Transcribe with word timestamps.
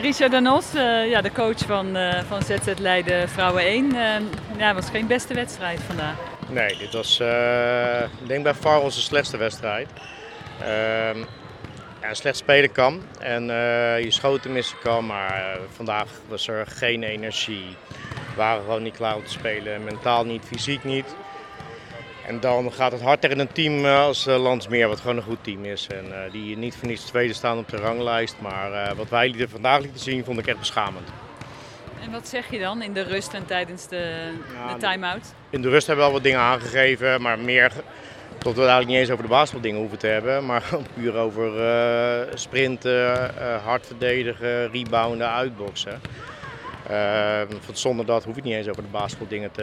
Richard 0.00 0.32
Danos, 0.32 0.74
uh, 0.74 1.08
ja, 1.08 1.20
de 1.20 1.32
coach 1.32 1.58
van, 1.58 1.96
uh, 1.96 2.22
van 2.28 2.42
ZZ 2.42 2.78
Leiden 2.78 3.28
Vrouwen 3.28 3.62
1. 3.62 3.94
Uh, 3.94 4.16
ja, 4.58 4.74
was 4.74 4.90
geen 4.90 5.06
beste 5.06 5.34
wedstrijd 5.34 5.80
vandaag. 5.80 6.16
Nee, 6.48 6.76
dit 6.76 6.92
was, 6.92 7.20
ik 8.20 8.28
denk 8.28 8.42
bij 8.42 8.54
far 8.54 8.80
onze 8.80 9.00
slechtste 9.00 9.36
wedstrijd. 9.36 9.88
Ehm, 10.60 11.18
ja, 12.00 12.14
slecht 12.14 12.36
spelen 12.36 12.72
kan 12.72 13.02
en 13.18 13.44
je 14.02 14.10
schoten 14.10 14.52
missen 14.52 14.78
kan, 14.82 15.06
maar 15.06 15.58
vandaag 15.74 16.08
was 16.28 16.48
er 16.48 16.66
geen 16.66 17.02
energie. 17.02 17.76
We 18.08 18.36
waren 18.36 18.62
gewoon 18.62 18.82
niet 18.82 18.96
klaar 18.96 19.16
om 19.16 19.24
te 19.24 19.30
spelen, 19.30 19.84
mentaal 19.84 20.24
niet, 20.24 20.42
fysiek 20.44 20.84
niet. 20.84 21.14
En 22.26 22.40
dan 22.40 22.72
gaat 22.72 22.92
het 22.92 23.00
hard 23.00 23.20
tegen 23.20 23.38
een 23.38 23.52
team 23.52 23.84
eh, 23.84 24.00
als 24.00 24.26
eh, 24.26 24.42
Landsmeer, 24.42 24.88
wat 24.88 25.00
gewoon 25.00 25.16
een 25.16 25.22
goed 25.22 25.44
team 25.44 25.64
is. 25.64 25.86
En 25.86 26.04
uh, 26.06 26.32
die 26.32 26.56
niet 26.56 26.76
voor 26.76 26.88
niets 26.88 27.04
tweede 27.04 27.32
staan 27.32 27.58
op 27.58 27.68
de 27.68 27.76
ranglijst. 27.76 28.36
Maar 28.40 28.72
uh, 28.72 28.96
wat 28.96 29.08
wij 29.08 29.34
er 29.38 29.48
vandaag 29.48 29.80
lieten 29.80 30.00
zien, 30.00 30.24
vond 30.24 30.38
ik 30.38 30.46
echt 30.46 30.58
beschamend. 30.58 31.08
En 32.00 32.10
wat 32.10 32.28
zeg 32.28 32.50
je 32.50 32.58
dan 32.58 32.82
in 32.82 32.92
de 32.92 33.02
rust 33.02 33.34
en 33.34 33.46
tijdens 33.46 33.88
de, 33.88 34.30
ja, 34.54 34.74
de 34.74 34.80
time-out? 34.80 35.34
In 35.50 35.62
de 35.62 35.68
rust 35.68 35.86
hebben 35.86 36.04
we 36.04 36.10
wel 36.10 36.20
wat 36.20 36.30
dingen 36.30 36.46
aangegeven, 36.46 37.22
maar 37.22 37.38
meer 37.38 37.72
tot 38.38 38.54
we 38.54 38.60
het 38.60 38.70
eigenlijk 38.70 38.88
niet 38.88 38.98
eens 38.98 39.10
over 39.10 39.22
de 39.22 39.30
basketbaldingen 39.30 39.80
hoeven 39.80 39.98
te 39.98 40.06
hebben. 40.06 40.46
Maar 40.46 40.62
puur 40.94 41.14
over 41.16 41.52
sprinten, 42.34 43.30
hard 43.64 43.86
verdedigen, 43.86 44.70
rebounden, 44.70 45.30
uitboksen. 45.30 46.00
Uh, 46.90 47.40
zonder 47.72 48.06
dat 48.06 48.24
hoef 48.24 48.36
ik 48.36 48.44
niet 48.44 48.54
eens 48.54 48.68
over 48.68 48.82
de 48.82 48.88
basketbaldingen 48.88 49.50
te 49.50 49.62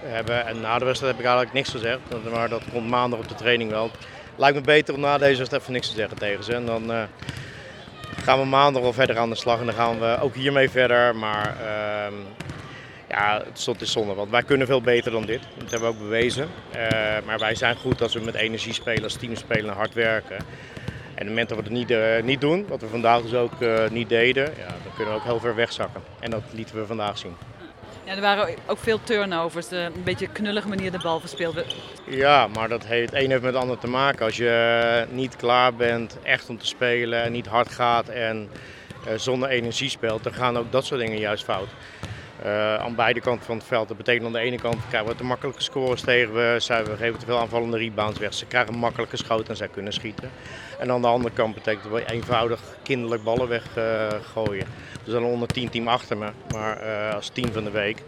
hebben. 0.00 0.46
En 0.46 0.60
na 0.60 0.78
de 0.78 0.84
wedstrijd 0.84 1.12
heb 1.12 1.20
ik 1.24 1.26
eigenlijk 1.30 1.56
niks 1.56 1.70
gezegd. 1.70 2.00
Maar 2.30 2.48
dat 2.48 2.62
komt 2.72 2.88
maandag 2.88 3.18
op 3.18 3.28
de 3.28 3.34
training 3.34 3.70
wel. 3.70 3.90
Lijkt 4.36 4.56
me 4.56 4.62
beter 4.62 4.94
om 4.94 5.00
na 5.00 5.18
deze 5.18 5.36
wedstrijd 5.36 5.62
even 5.62 5.74
niks 5.74 5.88
te 5.88 5.94
zeggen 5.94 6.18
tegen 6.18 6.44
ze. 6.44 6.54
En 6.54 6.66
dan 6.66 6.90
uh, 6.90 7.02
gaan 8.22 8.38
we 8.38 8.44
maandag 8.44 8.82
wel 8.82 8.92
verder 8.92 9.18
aan 9.18 9.30
de 9.30 9.36
slag. 9.36 9.60
En 9.60 9.66
dan 9.66 9.74
gaan 9.74 9.98
we 9.98 10.18
ook 10.20 10.34
hiermee 10.34 10.70
verder. 10.70 11.16
Maar 11.16 11.56
uh, 11.60 12.16
ja, 13.08 13.42
het 13.44 13.60
stond 13.60 13.80
in 13.80 13.86
zonde. 13.86 14.14
Want 14.14 14.30
wij 14.30 14.42
kunnen 14.42 14.66
veel 14.66 14.80
beter 14.80 15.12
dan 15.12 15.26
dit. 15.26 15.40
Dat 15.58 15.70
hebben 15.70 15.88
we 15.88 15.94
ook 15.94 16.02
bewezen. 16.02 16.48
Eh, 16.70 16.88
maar 17.24 17.38
wij 17.38 17.54
zijn 17.54 17.76
goed 17.76 18.02
als 18.02 18.14
we 18.14 18.20
met 18.20 18.34
energie 18.34 18.72
spelen, 18.72 19.02
als 19.02 19.16
team 19.16 19.36
spelen 19.36 19.70
en 19.70 19.76
hard 19.76 19.94
werken. 19.94 20.36
En 21.14 21.20
op 21.20 21.26
het 21.26 21.28
moment 21.28 21.48
dat 21.48 21.58
we 21.58 21.64
het 21.64 21.72
niet, 21.72 21.90
uh, 21.90 22.22
niet 22.22 22.40
doen, 22.40 22.66
wat 22.68 22.80
we 22.80 22.86
vandaag 22.86 23.22
dus 23.22 23.34
ook 23.34 23.52
uh, 23.60 23.88
niet 23.90 24.08
deden, 24.08 24.44
ja, 24.44 24.66
dan 24.66 24.94
kunnen 24.96 25.14
we 25.14 25.20
ook 25.20 25.26
heel 25.26 25.40
ver 25.40 25.54
wegzakken. 25.54 26.02
En 26.20 26.30
dat 26.30 26.42
lieten 26.50 26.76
we 26.76 26.86
vandaag 26.86 27.18
zien. 27.18 27.36
Ja, 28.04 28.14
er 28.14 28.20
waren 28.20 28.54
ook 28.66 28.78
veel 28.78 29.00
turnovers, 29.02 29.70
een 29.70 29.92
beetje 30.04 30.28
knullige 30.28 30.68
manier 30.68 30.90
de 30.90 30.98
bal 30.98 31.20
verspeeld. 31.20 31.64
Ja, 32.06 32.46
maar 32.46 32.68
dat 32.68 32.86
heeft, 32.86 33.10
het 33.10 33.22
een 33.22 33.30
heeft 33.30 33.42
met 33.42 33.52
het 33.52 33.62
ander 33.62 33.78
te 33.78 33.86
maken. 33.86 34.24
Als 34.24 34.36
je 34.36 35.06
niet 35.10 35.36
klaar 35.36 35.74
bent 35.74 36.18
echt 36.22 36.48
om 36.48 36.58
te 36.58 36.66
spelen 36.66 37.22
en 37.22 37.32
niet 37.32 37.46
hard 37.46 37.68
gaat 37.68 38.08
en 38.08 38.48
zonder 39.16 39.48
energie 39.48 39.88
speelt, 39.88 40.22
dan 40.22 40.34
gaan 40.34 40.58
ook 40.58 40.72
dat 40.72 40.84
soort 40.84 41.00
dingen 41.00 41.18
juist 41.18 41.44
fout. 41.44 41.68
Uh, 42.42 42.74
aan 42.74 42.94
beide 42.94 43.20
kanten 43.20 43.46
van 43.46 43.56
het 43.56 43.66
veld. 43.66 43.88
Dat 43.88 43.96
betekent 43.96 44.26
aan 44.26 44.32
de 44.32 44.38
ene 44.38 44.58
kant 44.58 44.76
krijgen 44.88 45.10
we 45.10 45.16
te 45.16 45.24
makkelijke 45.24 45.62
scores 45.62 46.00
tegen 46.00 46.34
we. 46.34 46.56
We 46.66 46.96
geven 46.96 47.18
te 47.18 47.26
veel 47.26 47.38
aanvallende 47.38 47.76
rebounds 47.76 48.18
weg. 48.18 48.34
Ze 48.34 48.46
krijgen 48.46 48.74
makkelijke 48.74 49.16
schoten 49.16 49.48
en 49.48 49.56
zij 49.56 49.68
kunnen 49.68 49.92
schieten. 49.92 50.30
En 50.78 50.90
aan 50.90 51.00
de 51.00 51.06
andere 51.06 51.34
kant 51.34 51.54
betekent 51.54 51.82
dat 51.82 51.92
we 51.92 52.12
eenvoudig 52.12 52.60
kinderlijk 52.82 53.22
ballen 53.22 53.48
weggooien. 53.48 54.66
Uh, 54.66 55.04
we 55.04 55.10
zijn 55.10 55.22
onder 55.22 55.48
10 55.48 55.70
team 55.70 55.88
achter 55.88 56.16
me, 56.16 56.30
maar 56.52 56.82
uh, 56.82 57.14
als 57.14 57.28
team 57.28 57.52
van 57.52 57.64
de 57.64 57.70
week. 57.70 58.02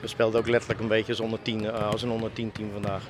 We 0.00 0.08
speelden 0.08 0.40
ook 0.40 0.48
letterlijk 0.48 0.80
een 0.80 0.88
beetje 0.88 1.12
als, 1.12 1.20
onder 1.20 1.42
10, 1.42 1.72
als 1.72 2.02
een 2.02 2.10
onder 2.10 2.32
10 2.32 2.52
team 2.52 2.70
vandaag. 2.72 3.02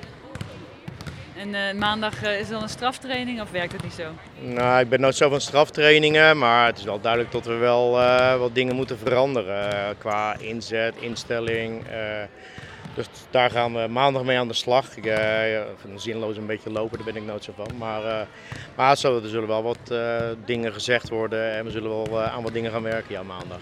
En 1.37 1.49
uh, 1.49 1.79
maandag 1.79 2.23
uh, 2.23 2.39
is 2.39 2.45
er 2.45 2.53
dan 2.53 2.61
een 2.61 2.69
straftraining 2.69 3.41
of 3.41 3.51
werkt 3.51 3.71
het 3.71 3.83
niet 3.83 3.93
zo? 3.93 4.03
Nou, 4.39 4.79
ik 4.79 4.89
ben 4.89 4.99
nooit 4.99 5.15
zo 5.15 5.29
van 5.29 5.41
straftrainingen, 5.41 6.37
maar 6.37 6.65
het 6.65 6.77
is 6.77 6.83
wel 6.83 7.01
duidelijk 7.01 7.31
dat 7.31 7.45
we 7.45 7.53
wel 7.53 7.99
uh, 7.99 8.37
wat 8.37 8.55
dingen 8.55 8.75
moeten 8.75 8.97
veranderen 8.97 9.97
qua 9.97 10.37
inzet, 10.37 10.95
instelling. 10.99 11.83
dus 12.93 13.05
daar 13.29 13.49
gaan 13.49 13.73
we 13.73 13.87
maandag 13.87 14.23
mee 14.23 14.37
aan 14.37 14.47
de 14.47 14.53
slag. 14.53 14.97
Ik, 14.97 15.13
zinloos 15.95 16.37
een 16.37 16.45
beetje 16.45 16.71
lopen, 16.71 16.97
daar 16.97 17.13
ben 17.13 17.21
ik 17.21 17.27
nooit 17.27 17.43
zo 17.43 17.53
van. 17.55 17.77
Maar, 17.77 18.27
maar 18.75 18.89
er 18.89 18.97
zullen 19.29 19.47
wel 19.47 19.63
wat 19.63 19.93
dingen 20.45 20.73
gezegd 20.73 21.09
worden 21.09 21.51
en 21.51 21.65
we 21.65 21.71
zullen 21.71 21.89
wel 21.89 22.21
aan 22.21 22.43
wat 22.43 22.53
dingen 22.53 22.71
gaan 22.71 22.83
werken 22.83 23.11
ja, 23.11 23.23
maandag. 23.23 23.59